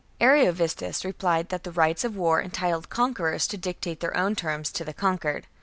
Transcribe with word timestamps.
Ariovistus 0.19 1.05
replied 1.05 1.49
that 1.49 1.63
the 1.63 1.69
rights 1.71 2.03
of 2.03 2.15
war 2.15 2.41
entitled 2.41 2.89
conquerors 2.89 3.45
to 3.45 3.55
dictate 3.55 3.99
their 3.99 4.17
own 4.17 4.35
terms 4.35 4.71
to 4.71 4.83
the 4.83 4.93
conquered. 4.93 5.45